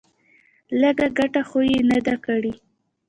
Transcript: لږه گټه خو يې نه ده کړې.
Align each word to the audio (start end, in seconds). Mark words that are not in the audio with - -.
لږه 0.81 1.07
گټه 1.17 1.41
خو 1.49 1.59
يې 1.69 1.79
نه 1.89 1.99
ده 2.05 2.15
کړې. 2.25 2.53